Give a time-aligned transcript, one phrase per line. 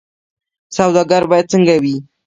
[0.77, 1.95] سوداګر باید څنګه وي؟